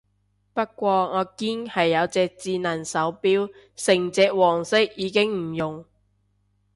[0.55, 5.85] 不過我堅係有隻智能手錶，成隻黃色已經唔用